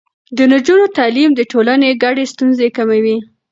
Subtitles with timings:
[0.37, 3.17] د نجونو تعليم د ټولنې ګډې ستونزې کموي.